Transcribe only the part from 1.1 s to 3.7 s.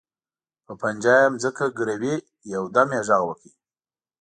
یې ځمکه ګروي، یو دم یې غږ وکړ.